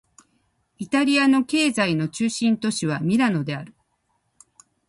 [0.79, 3.75] イタリアの経済の中心都市はミラノである